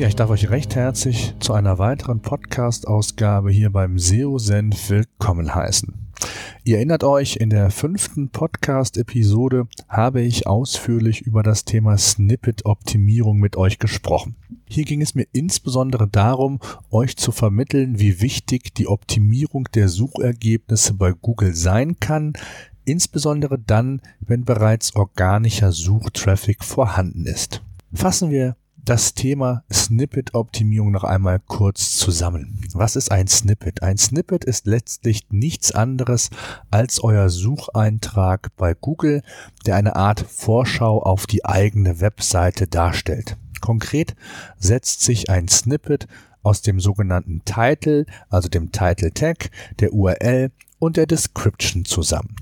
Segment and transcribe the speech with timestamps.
[0.00, 5.54] Ja, ich darf euch recht herzlich zu einer weiteren Podcast-Ausgabe hier beim SEO Senf willkommen
[5.54, 5.92] heißen.
[6.64, 13.58] Ihr erinnert euch, in der fünften Podcast-Episode habe ich ausführlich über das Thema Snippet-Optimierung mit
[13.58, 14.36] euch gesprochen.
[14.66, 20.94] Hier ging es mir insbesondere darum, euch zu vermitteln, wie wichtig die Optimierung der Suchergebnisse
[20.94, 22.32] bei Google sein kann,
[22.86, 27.60] insbesondere dann, wenn bereits organischer Suchtraffic vorhanden ist.
[27.92, 32.60] Fassen wir das Thema Snippet-Optimierung noch einmal kurz zusammen.
[32.72, 33.82] Was ist ein Snippet?
[33.82, 36.30] Ein Snippet ist letztlich nichts anderes
[36.70, 39.22] als euer Sucheintrag bei Google,
[39.66, 43.36] der eine Art Vorschau auf die eigene Webseite darstellt.
[43.60, 44.14] Konkret
[44.58, 46.06] setzt sich ein Snippet
[46.42, 52.34] aus dem sogenannten Title, also dem Title Tag, der URL und der Description zusammen.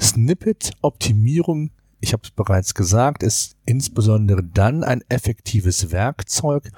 [0.00, 6.70] Snippet-Optimierung ich habe es bereits gesagt, ist insbesondere dann ein effektives Werkzeug,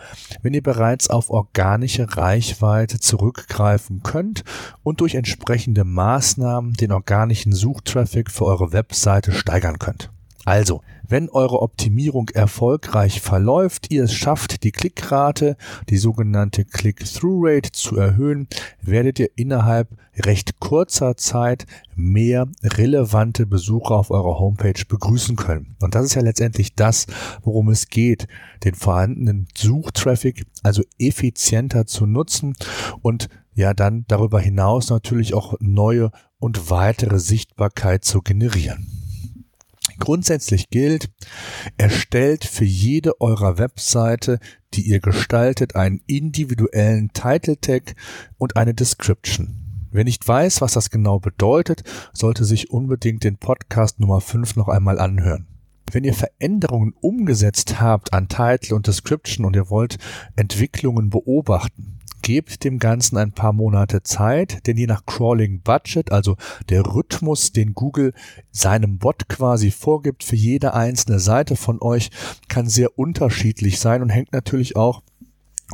[0.42, 4.44] wenn ihr bereits auf organische Reichweite zurückgreifen könnt
[4.82, 10.10] und durch entsprechende Maßnahmen den organischen Suchtraffic für eure Webseite steigern könnt.
[10.48, 15.58] Also, wenn eure Optimierung erfolgreich verläuft, ihr es schafft, die Klickrate,
[15.90, 18.48] die sogenannte Click-Through-Rate zu erhöhen,
[18.80, 25.76] werdet ihr innerhalb recht kurzer Zeit mehr relevante Besucher auf eurer Homepage begrüßen können.
[25.82, 27.04] Und das ist ja letztendlich das,
[27.42, 28.26] worum es geht,
[28.64, 32.54] den vorhandenen Suchtraffic also effizienter zu nutzen
[33.02, 38.97] und ja dann darüber hinaus natürlich auch neue und weitere Sichtbarkeit zu generieren.
[39.98, 41.10] Grundsätzlich gilt,
[41.76, 44.38] erstellt für jede eurer Webseite,
[44.74, 47.94] die ihr gestaltet, einen individuellen Title Tag
[48.36, 49.88] und eine Description.
[49.90, 54.68] Wer nicht weiß, was das genau bedeutet, sollte sich unbedingt den Podcast Nummer 5 noch
[54.68, 55.46] einmal anhören.
[55.90, 59.98] Wenn ihr Veränderungen umgesetzt habt an Title und Description und ihr wollt
[60.36, 66.36] Entwicklungen beobachten, gebt dem Ganzen ein paar Monate Zeit, denn je nach Crawling Budget, also
[66.68, 68.12] der Rhythmus, den Google
[68.50, 72.10] seinem Bot quasi vorgibt für jede einzelne Seite von euch,
[72.48, 75.02] kann sehr unterschiedlich sein und hängt natürlich auch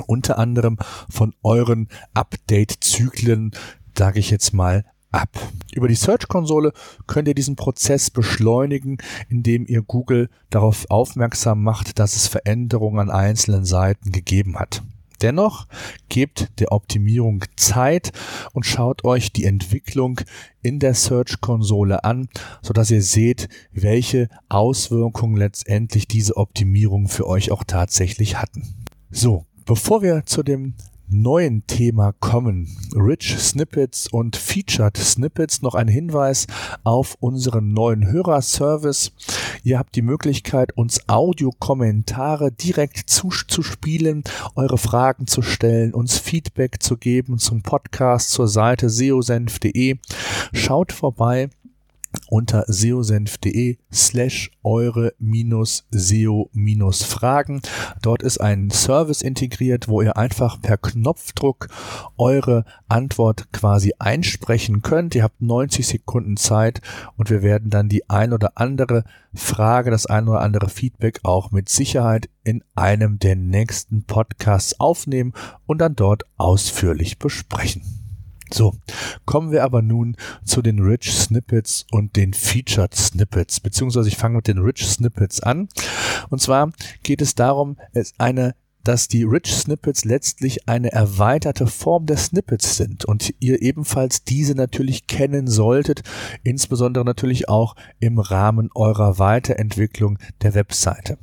[0.07, 0.79] unter anderem
[1.09, 3.53] von euren Update-Zyklen,
[3.97, 4.85] sage ich jetzt mal,
[5.15, 5.29] ab.
[5.73, 6.73] Über die Search-Konsole
[7.07, 13.11] könnt ihr diesen Prozess beschleunigen, indem ihr Google darauf aufmerksam macht, dass es Veränderungen an
[13.11, 14.83] einzelnen Seiten gegeben hat.
[15.25, 15.69] Dennoch
[16.11, 18.13] gebt der Optimierung Zeit
[18.53, 20.21] und schaut euch die Entwicklung
[20.61, 22.29] in der Search-Konsole an,
[22.61, 28.85] sodass ihr seht, welche Auswirkungen letztendlich diese Optimierung für euch auch tatsächlich hatten.
[29.11, 30.75] So, bevor wir zu dem
[31.23, 32.69] neuen Thema kommen.
[32.95, 35.63] Rich Snippets und Featured Snippets.
[35.63, 36.47] Noch ein Hinweis
[36.83, 39.13] auf unseren neuen Hörerservice.
[39.63, 44.25] Ihr habt die Möglichkeit, uns Audiokommentare direkt zuzuspielen,
[44.57, 49.97] eure Fragen zu stellen, uns Feedback zu geben zum Podcast zur Seite seosenf.de.
[50.53, 51.49] Schaut vorbei
[52.29, 57.61] unter seosenf.de slash eure minus SEO minus Fragen.
[58.03, 61.69] Dort ist ein Service integriert, wo ihr einfach per Knopfdruck
[62.17, 65.15] eure Antwort quasi einsprechen könnt.
[65.15, 66.81] Ihr habt 90 Sekunden Zeit
[67.17, 69.05] und wir werden dann die ein oder andere
[69.35, 75.33] Frage, das ein oder andere Feedback auch mit Sicherheit in einem der nächsten Podcasts aufnehmen
[75.67, 77.94] und dann dort ausführlich besprechen.
[78.53, 78.75] So,
[79.25, 84.37] kommen wir aber nun zu den Rich Snippets und den Featured Snippets, beziehungsweise ich fange
[84.37, 85.69] mit den Rich Snippets an.
[86.29, 86.73] Und zwar
[87.03, 88.55] geht es darum, es eine
[88.85, 94.55] dass die Rich Snippets letztlich eine erweiterte Form der Snippets sind und ihr ebenfalls diese
[94.55, 96.03] natürlich kennen solltet,
[96.43, 101.19] insbesondere natürlich auch im Rahmen eurer Weiterentwicklung der Webseite.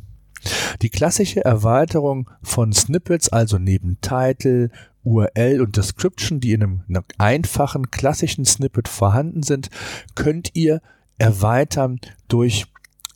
[0.81, 4.72] Die klassische Erweiterung von Snippets, also neben Title,
[5.03, 9.69] URL und Description, die in einem, einem einfachen klassischen Snippet vorhanden sind,
[10.15, 10.81] könnt ihr
[11.18, 12.65] erweitern durch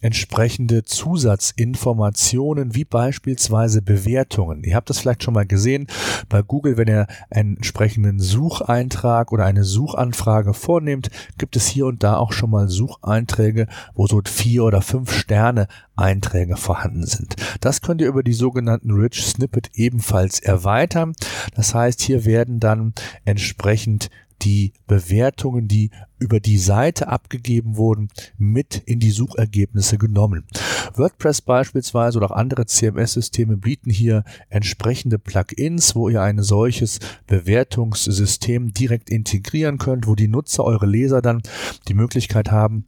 [0.06, 4.64] entsprechende Zusatzinformationen wie beispielsweise Bewertungen.
[4.64, 5.88] Ihr habt das vielleicht schon mal gesehen
[6.30, 11.10] bei Google, wenn ihr einen entsprechenden Sucheintrag oder eine Suchanfrage vornehmt,
[11.40, 13.66] gibt es hier und da auch schon mal Sucheinträge,
[13.96, 17.36] wo so vier oder fünf Sterne Einträge vorhanden sind.
[17.60, 21.14] Das könnt ihr über die sogenannten Rich Snippet ebenfalls erweitern.
[21.56, 22.94] Das heißt, hier werden dann
[23.24, 24.12] entsprechend
[24.42, 30.46] die Bewertungen, die über die Seite abgegeben wurden, mit in die Suchergebnisse genommen.
[30.94, 38.74] WordPress beispielsweise oder auch andere CMS-Systeme bieten hier entsprechende Plugins, wo ihr ein solches Bewertungssystem
[38.74, 41.42] direkt integrieren könnt, wo die Nutzer, eure Leser dann
[41.88, 42.86] die Möglichkeit haben,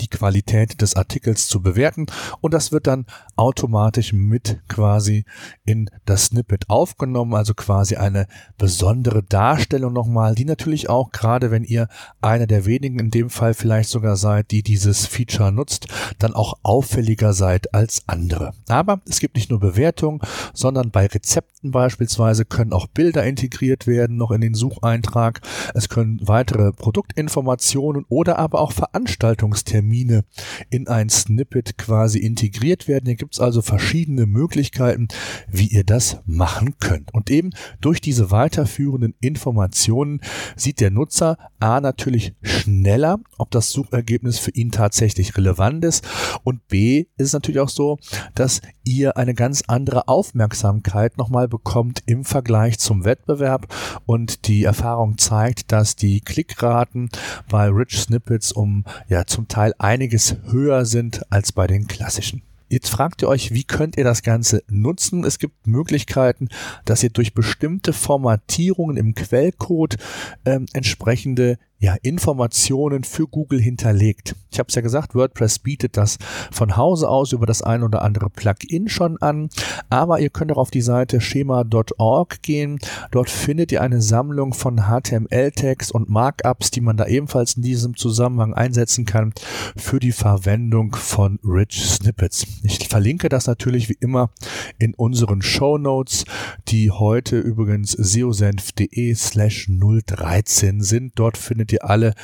[0.00, 2.06] die Qualität des Artikels zu bewerten
[2.40, 5.24] und das wird dann automatisch mit quasi
[5.64, 8.26] in das Snippet aufgenommen, also quasi eine
[8.56, 11.88] besondere Darstellung nochmal, die natürlich auch gerade wenn ihr
[12.22, 15.86] einer der wenigen in dem Fall vielleicht sogar seid, die dieses Feature nutzt,
[16.18, 18.52] dann auch auffälliger seid als andere.
[18.68, 20.20] Aber es gibt nicht nur Bewertungen,
[20.54, 25.40] sondern bei Rezepten beispielsweise können auch Bilder integriert werden, noch in den Sucheintrag.
[25.74, 30.24] Es können weitere Produktinformationen oder aber auch Veranstaltungstermine Termine
[30.70, 33.06] in ein Snippet quasi integriert werden.
[33.06, 35.08] Hier gibt es also verschiedene Möglichkeiten,
[35.48, 37.12] wie ihr das machen könnt.
[37.12, 37.50] Und eben
[37.80, 40.20] durch diese weiterführenden Informationen
[40.54, 46.06] sieht der Nutzer A natürlich schneller, ob das Suchergebnis für ihn tatsächlich relevant ist.
[46.44, 47.98] Und B ist es natürlich auch so,
[48.36, 53.66] dass ihr eine ganz andere Aufmerksamkeit nochmal bekommt im Vergleich zum Wettbewerb.
[54.06, 57.08] Und die Erfahrung zeigt, dass die Klickraten
[57.48, 62.42] bei Rich Snippets um ja zum Teil einiges höher sind als bei den klassischen.
[62.68, 65.22] Jetzt fragt ihr euch, wie könnt ihr das Ganze nutzen?
[65.24, 66.48] Es gibt Möglichkeiten,
[66.84, 69.96] dass ihr durch bestimmte Formatierungen im Quellcode
[70.44, 74.34] ähm, entsprechende ja, Informationen für Google hinterlegt.
[74.50, 76.16] Ich habe es ja gesagt, WordPress bietet das
[76.50, 79.50] von Hause aus über das ein oder andere Plugin schon an,
[79.90, 82.78] aber ihr könnt auch auf die Seite schema.org gehen.
[83.10, 87.96] Dort findet ihr eine Sammlung von HTML-Tags und Markups, die man da ebenfalls in diesem
[87.96, 89.34] Zusammenhang einsetzen kann
[89.76, 92.46] für die Verwendung von Rich Snippets.
[92.62, 94.30] Ich verlinke das natürlich wie immer
[94.78, 96.24] in unseren Show Notes,
[96.68, 101.12] die heute übrigens seosenf.de slash 013 sind.
[101.16, 102.14] Dort findet alle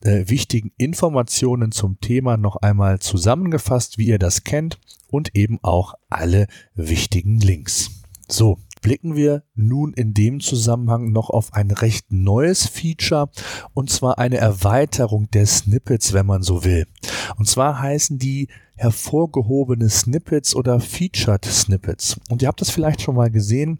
[0.00, 4.78] äh, wichtigen Informationen zum Thema noch einmal zusammengefasst, wie ihr das kennt
[5.08, 7.90] und eben auch alle wichtigen Links.
[8.28, 13.30] So, blicken wir nun in dem Zusammenhang noch auf ein recht neues Feature
[13.72, 16.86] und zwar eine Erweiterung der Snippets, wenn man so will.
[17.36, 22.20] Und zwar heißen die hervorgehobene Snippets oder Featured Snippets.
[22.28, 23.78] Und ihr habt das vielleicht schon mal gesehen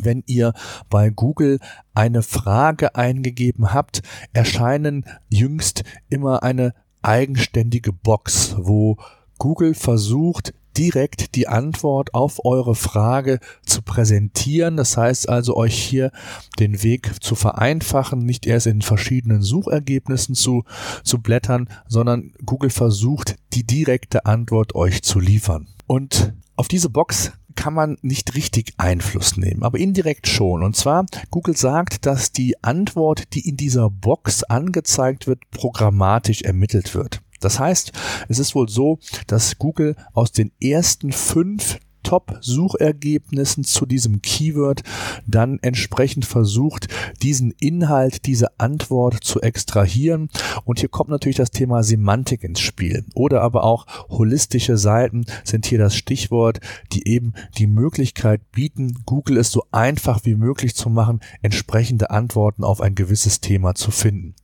[0.00, 0.52] wenn ihr
[0.90, 1.58] bei Google
[1.94, 4.02] eine Frage eingegeben habt,
[4.32, 8.96] erscheinen jüngst immer eine eigenständige Box, wo
[9.38, 14.76] Google versucht, direkt die Antwort auf eure Frage zu präsentieren.
[14.76, 16.12] Das heißt also, euch hier
[16.60, 20.64] den Weg zu vereinfachen, nicht erst in verschiedenen Suchergebnissen zu,
[21.02, 25.66] zu blättern, sondern Google versucht, die direkte Antwort euch zu liefern.
[25.86, 30.62] Und auf diese Box kann man nicht richtig Einfluss nehmen, aber indirekt schon.
[30.62, 36.94] Und zwar, Google sagt, dass die Antwort, die in dieser Box angezeigt wird, programmatisch ermittelt
[36.94, 37.20] wird.
[37.40, 37.90] Das heißt,
[38.28, 44.82] es ist wohl so, dass Google aus den ersten fünf Top-Suchergebnissen zu diesem Keyword
[45.26, 46.88] dann entsprechend versucht,
[47.22, 50.30] diesen Inhalt, diese Antwort zu extrahieren.
[50.64, 53.04] Und hier kommt natürlich das Thema Semantik ins Spiel.
[53.14, 56.60] Oder aber auch holistische Seiten sind hier das Stichwort,
[56.92, 62.64] die eben die Möglichkeit bieten, Google es so einfach wie möglich zu machen, entsprechende Antworten
[62.64, 64.34] auf ein gewisses Thema zu finden.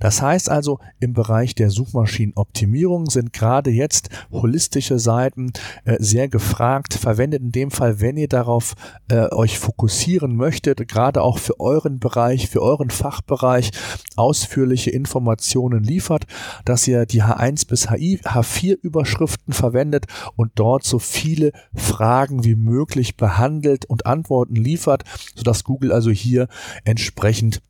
[0.00, 5.52] Das heißt also, im Bereich der Suchmaschinenoptimierung sind gerade jetzt holistische Seiten
[5.84, 8.74] äh, sehr gefragt, verwendet in dem Fall, wenn ihr darauf
[9.08, 13.72] äh, euch fokussieren möchtet, gerade auch für euren Bereich, für euren Fachbereich
[14.14, 16.26] ausführliche Informationen liefert,
[16.64, 22.54] dass ihr die H1 bis HI, H4 Überschriften verwendet und dort so viele Fragen wie
[22.54, 25.02] möglich behandelt und Antworten liefert,
[25.34, 26.46] sodass Google also hier
[26.84, 27.60] entsprechend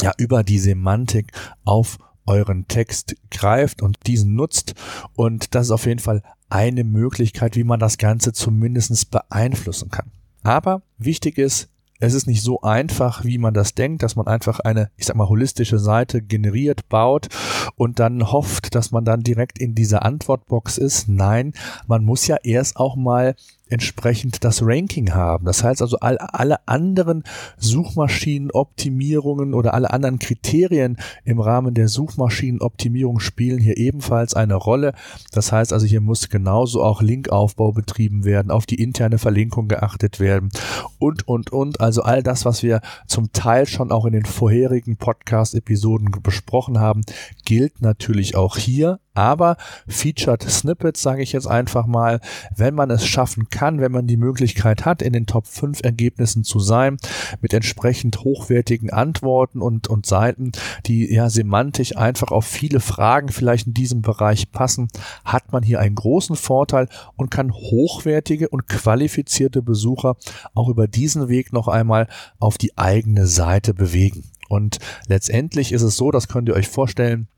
[0.00, 1.32] ja über die Semantik
[1.64, 4.74] auf euren Text greift und diesen nutzt.
[5.14, 10.10] Und das ist auf jeden Fall eine Möglichkeit, wie man das Ganze zumindest beeinflussen kann.
[10.42, 11.68] Aber wichtig ist,
[11.98, 15.16] es ist nicht so einfach, wie man das denkt, dass man einfach eine, ich sag
[15.16, 17.28] mal, holistische Seite generiert, baut
[17.76, 21.08] und dann hofft, dass man dann direkt in dieser Antwortbox ist.
[21.08, 21.54] Nein,
[21.86, 23.34] man muss ja erst auch mal
[23.68, 25.44] entsprechend das Ranking haben.
[25.44, 27.24] Das heißt also, all, alle anderen
[27.58, 34.94] Suchmaschinenoptimierungen oder alle anderen Kriterien im Rahmen der Suchmaschinenoptimierung spielen hier ebenfalls eine Rolle.
[35.32, 40.20] Das heißt also, hier muss genauso auch Linkaufbau betrieben werden, auf die interne Verlinkung geachtet
[40.20, 40.50] werden
[40.98, 41.80] und, und, und.
[41.80, 47.02] Also all das, was wir zum Teil schon auch in den vorherigen Podcast-Episoden besprochen haben,
[47.44, 49.00] gilt natürlich auch hier.
[49.16, 49.56] Aber
[49.88, 52.20] Featured Snippets, sage ich jetzt einfach mal,
[52.54, 56.44] wenn man es schaffen kann, wenn man die Möglichkeit hat, in den Top 5 Ergebnissen
[56.44, 56.98] zu sein,
[57.40, 60.52] mit entsprechend hochwertigen Antworten und, und Seiten,
[60.84, 64.88] die ja semantisch einfach auf viele Fragen vielleicht in diesem Bereich passen,
[65.24, 70.16] hat man hier einen großen Vorteil und kann hochwertige und qualifizierte Besucher
[70.54, 72.06] auch über diesen Weg noch einmal
[72.38, 74.24] auf die eigene Seite bewegen.
[74.48, 77.28] Und letztendlich ist es so, das könnt ihr euch vorstellen,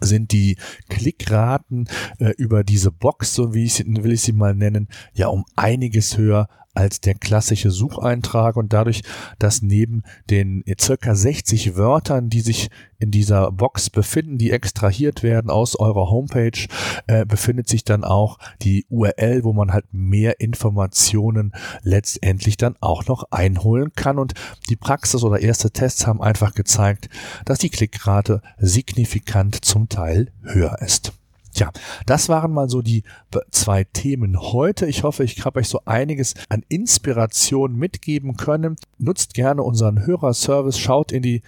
[0.00, 0.56] sind die
[0.88, 1.88] Klickraten
[2.18, 5.44] äh, über diese Box, so wie ich sie, will ich sie mal nennen, ja um
[5.56, 9.02] einiges höher als der klassische Sucheintrag und dadurch,
[9.38, 15.50] dass neben den circa 60 Wörtern, die sich in dieser Box befinden, die extrahiert werden
[15.50, 16.66] aus eurer Homepage,
[17.06, 21.52] äh, befindet sich dann auch die URL, wo man halt mehr Informationen
[21.82, 24.18] letztendlich dann auch noch einholen kann.
[24.18, 24.34] Und
[24.68, 27.08] die Praxis oder erste Tests haben einfach gezeigt,
[27.44, 31.12] dass die Klickrate signifikant zum Teil höher ist.
[31.54, 31.70] Tja,
[32.06, 33.04] das waren mal so die
[33.52, 34.86] zwei Themen heute.
[34.86, 38.76] Ich hoffe, ich habe euch so einiges an Inspiration mitgeben können.
[38.98, 41.42] Nutzt gerne unseren Hörerservice, schaut in die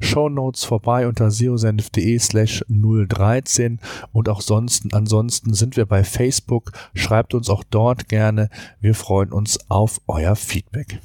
[0.00, 3.80] Show Notes vorbei unter seosenf.de slash 013
[4.12, 6.72] und auch sonst, ansonsten sind wir bei Facebook.
[6.94, 8.48] Schreibt uns auch dort gerne.
[8.80, 11.00] Wir freuen uns auf euer Feedback.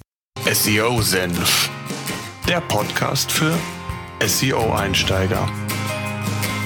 [0.49, 1.69] SEO Senf,
[2.47, 3.53] der Podcast für
[4.25, 5.64] SEO-Einsteiger.